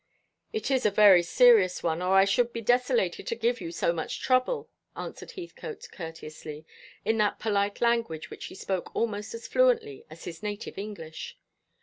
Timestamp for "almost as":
8.95-9.47